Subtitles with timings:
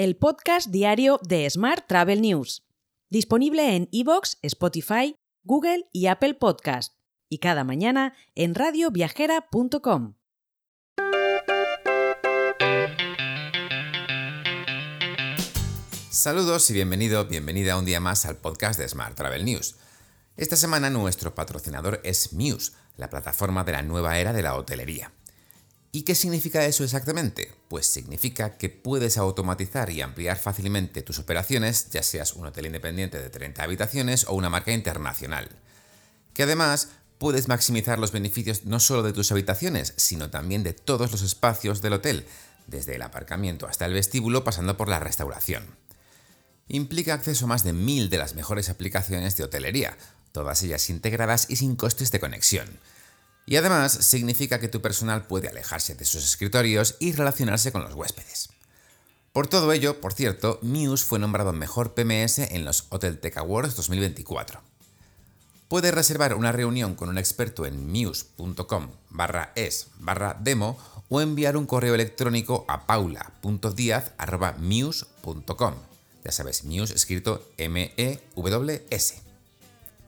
[0.00, 2.66] el podcast diario de Smart Travel News,
[3.10, 6.94] disponible en iVoox, Spotify, Google y Apple Podcast,
[7.28, 10.14] y cada mañana en radioviajera.com.
[16.08, 19.76] Saludos y bienvenido, bienvenida un día más al podcast de Smart Travel News.
[20.38, 25.12] Esta semana nuestro patrocinador es Muse, la plataforma de la nueva era de la hotelería.
[25.92, 27.52] ¿Y qué significa eso exactamente?
[27.68, 33.20] Pues significa que puedes automatizar y ampliar fácilmente tus operaciones, ya seas un hotel independiente
[33.20, 35.48] de 30 habitaciones o una marca internacional.
[36.32, 41.10] Que además puedes maximizar los beneficios no solo de tus habitaciones, sino también de todos
[41.10, 42.24] los espacios del hotel,
[42.68, 45.74] desde el aparcamiento hasta el vestíbulo pasando por la restauración.
[46.68, 49.98] Implica acceso a más de mil de las mejores aplicaciones de hotelería,
[50.30, 52.78] todas ellas integradas y sin costes de conexión
[53.50, 57.94] y además significa que tu personal puede alejarse de sus escritorios y relacionarse con los
[57.94, 58.50] huéspedes.
[59.32, 63.74] Por todo ello, por cierto, Muse fue nombrado mejor PMS en los Hotel Tech Awards
[63.74, 64.62] 2024.
[65.66, 71.56] Puedes reservar una reunión con un experto en muse.com barra es barra demo o enviar
[71.56, 75.74] un correo electrónico a paula.diaz.muse.com.
[76.24, 79.22] Ya sabes, Muse escrito M-E-W-S.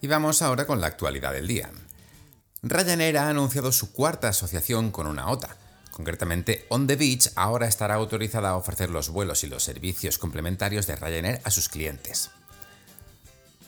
[0.00, 1.72] Y vamos ahora con la actualidad del día.
[2.64, 5.56] Ryanair ha anunciado su cuarta asociación con una OTA.
[5.90, 10.86] Concretamente, On the Beach ahora estará autorizada a ofrecer los vuelos y los servicios complementarios
[10.86, 12.30] de Ryanair a sus clientes.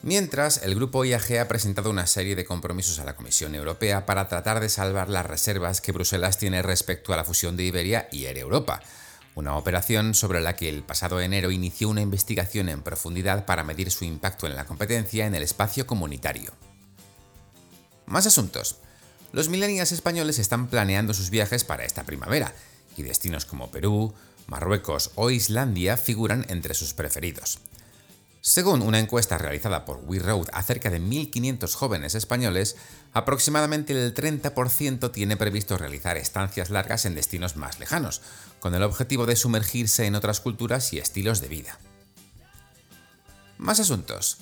[0.01, 4.29] Mientras, el grupo IAG ha presentado una serie de compromisos a la Comisión Europea para
[4.29, 8.25] tratar de salvar las reservas que Bruselas tiene respecto a la fusión de Iberia y
[8.27, 8.81] Air Europa,
[9.33, 13.91] una operación sobre la que el pasado enero inició una investigación en profundidad para medir
[13.91, 16.53] su impacto en la competencia en el espacio comunitario.
[18.05, 18.77] Más asuntos.
[19.35, 22.55] Los millennials españoles están planeando sus viajes para esta primavera,
[22.95, 24.13] y destinos como Perú,
[24.47, 27.59] Marruecos o Islandia figuran entre sus preferidos.
[28.39, 32.77] Según una encuesta realizada por WeRoad a cerca de 1.500 jóvenes españoles,
[33.11, 38.21] aproximadamente el 30% tiene previsto realizar estancias largas en destinos más lejanos,
[38.61, 41.77] con el objetivo de sumergirse en otras culturas y estilos de vida.
[43.57, 44.37] Más asuntos.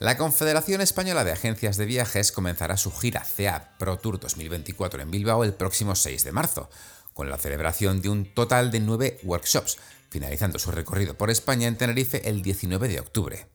[0.00, 5.10] La Confederación Española de Agencias de Viajes comenzará su gira CEA Pro Tour 2024 en
[5.10, 6.70] Bilbao el próximo 6 de marzo,
[7.14, 9.76] con la celebración de un total de nueve workshops,
[10.08, 13.46] finalizando su recorrido por España en Tenerife el 19 de octubre.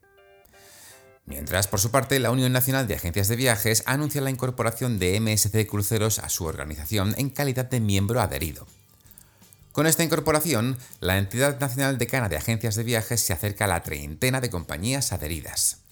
[1.25, 5.17] Mientras, por su parte, la Unión Nacional de Agencias de Viajes anuncia la incorporación de
[5.21, 8.67] MSC Cruceros a su organización en calidad de miembro adherido.
[9.71, 13.81] Con esta incorporación, la entidad nacional decana de agencias de viajes se acerca a la
[13.81, 15.82] treintena de compañías adheridas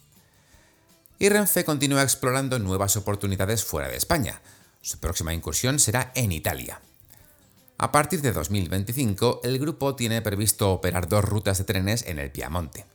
[1.22, 4.42] y Renfe continúa explorando nuevas oportunidades fuera de España.
[4.82, 6.82] Su próxima incursión será en Italia.
[7.78, 12.32] A partir de 2025, el grupo tiene previsto operar dos rutas de trenes en el
[12.32, 12.88] Piamonte.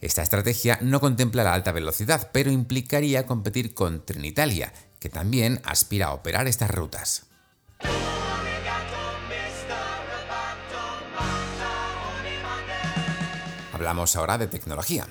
[0.00, 6.06] Esta estrategia no contempla la alta velocidad, pero implicaría competir con Trenitalia, que también aspira
[6.06, 7.26] a operar estas rutas.
[13.72, 15.06] Hablamos ahora de tecnología.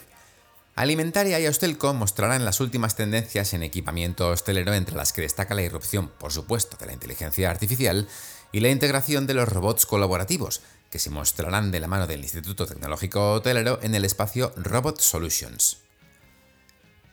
[0.81, 5.61] Alimentaria y Hostelco mostrarán las últimas tendencias en equipamiento hostelero entre las que destaca la
[5.61, 8.07] irrupción, por supuesto, de la inteligencia artificial
[8.51, 12.65] y la integración de los robots colaborativos, que se mostrarán de la mano del Instituto
[12.65, 15.77] Tecnológico Hotelero en el espacio Robot Solutions.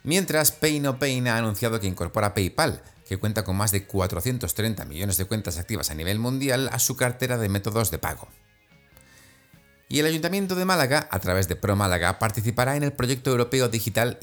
[0.03, 4.87] Mientras, Pay No Pain ha anunciado que incorpora PayPal, que cuenta con más de 430
[4.87, 8.29] millones de cuentas activas a nivel mundial, a su cartera de métodos de pago
[9.89, 13.69] y el Ayuntamiento de Málaga, a través de Pro Málaga, participará en el proyecto europeo
[13.69, 14.19] Digital,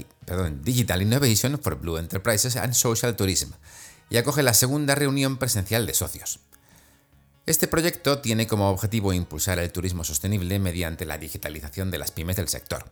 [0.62, 3.52] Digital Innovation for Blue Enterprises and Social Tourism
[4.10, 6.40] y acoge la segunda reunión presencial de socios.
[7.48, 12.36] Este proyecto tiene como objetivo impulsar el turismo sostenible mediante la digitalización de las pymes
[12.36, 12.92] del sector.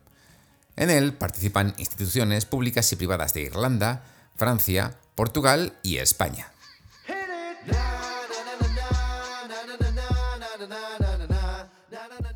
[0.75, 4.03] En él participan instituciones públicas y privadas de Irlanda,
[4.35, 6.51] Francia, Portugal y España.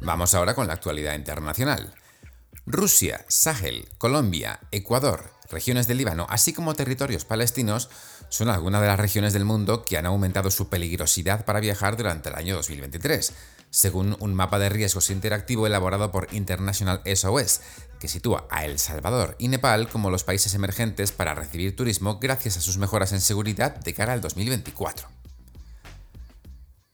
[0.02, 1.94] Vamos ahora con la actualidad internacional.
[2.66, 7.90] Rusia, Sahel, Colombia, Ecuador, regiones del Líbano, así como territorios palestinos,
[8.30, 12.30] son algunas de las regiones del mundo que han aumentado su peligrosidad para viajar durante
[12.30, 13.34] el año 2023,
[13.70, 17.62] según un mapa de riesgos interactivo elaborado por International SOS,
[18.00, 22.58] que sitúa a El Salvador y Nepal como los países emergentes para recibir turismo gracias
[22.58, 25.08] a sus mejoras en seguridad de cara al 2024.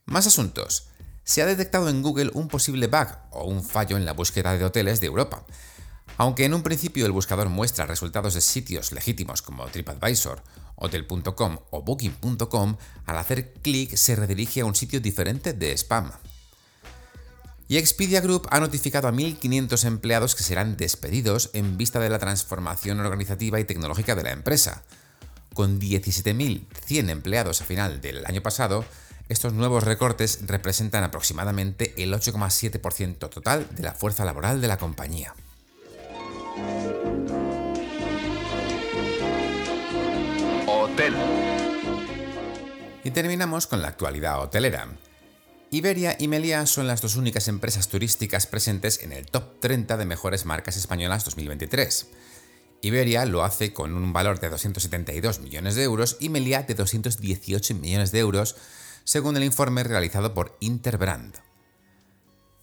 [0.05, 0.89] Más asuntos
[1.23, 4.65] se ha detectado en Google un posible bug o un fallo en la búsqueda de
[4.65, 5.45] hoteles de Europa.
[6.17, 10.43] Aunque en un principio el buscador muestra resultados de sitios legítimos como TripAdvisor,
[10.75, 16.11] Hotel.com o Booking.com, al hacer clic se redirige a un sitio diferente de spam.
[17.67, 22.19] Y Expedia Group ha notificado a 1.500 empleados que serán despedidos en vista de la
[22.19, 24.83] transformación organizativa y tecnológica de la empresa.
[25.53, 28.85] Con 17.100 empleados a final del año pasado,
[29.33, 35.33] estos nuevos recortes representan aproximadamente el 8,7% total de la fuerza laboral de la compañía.
[40.67, 41.13] Hotel.
[43.03, 44.87] Y terminamos con la actualidad hotelera.
[45.71, 50.05] Iberia y Meliá son las dos únicas empresas turísticas presentes en el top 30 de
[50.05, 52.07] mejores marcas españolas 2023.
[52.83, 57.73] Iberia lo hace con un valor de 272 millones de euros y Meliá de 218
[57.75, 58.55] millones de euros,
[59.03, 61.35] según el informe realizado por Interbrand.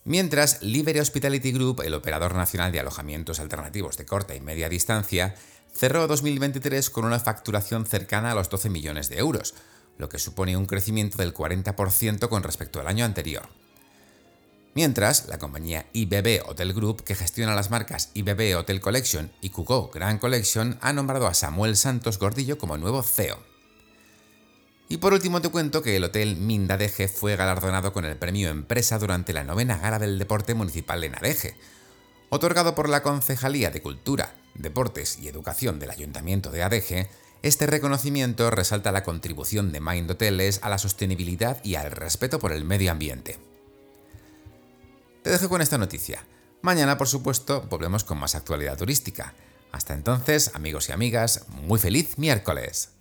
[0.04, 5.34] Mientras, Liberty Hospitality Group, el operador nacional de alojamientos alternativos de corta y media distancia,
[5.72, 9.54] cerró 2023 con una facturación cercana a los 12 millones de euros,
[9.98, 13.48] lo que supone un crecimiento del 40% con respecto al año anterior.
[14.74, 19.90] Mientras, la compañía IBB Hotel Group, que gestiona las marcas IBB Hotel Collection y Cuco
[19.92, 23.49] Grand Collection, ha nombrado a Samuel Santos Gordillo como nuevo CEO.
[24.90, 28.50] Y por último te cuento que el Hotel Minda Deje fue galardonado con el premio
[28.50, 31.54] Empresa durante la novena gala del deporte municipal en Adeje,
[32.28, 37.08] otorgado por la Concejalía de Cultura, Deportes y Educación del Ayuntamiento de Adeje.
[37.42, 42.50] Este reconocimiento resalta la contribución de Mind Hoteles a la sostenibilidad y al respeto por
[42.50, 43.38] el medio ambiente.
[45.22, 46.26] Te dejo con esta noticia.
[46.62, 49.34] Mañana, por supuesto, volvemos con más actualidad turística.
[49.70, 52.99] Hasta entonces, amigos y amigas, muy feliz miércoles.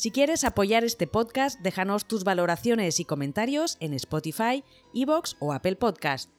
[0.00, 4.64] Si quieres apoyar este podcast, déjanos tus valoraciones y comentarios en Spotify,
[4.94, 6.30] Evox o Apple Podcast.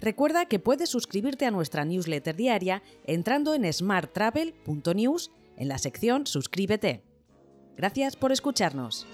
[0.00, 7.04] Recuerda que puedes suscribirte a nuestra newsletter diaria entrando en smarttravel.news en la sección Suscríbete.
[7.76, 9.06] Gracias por escucharnos.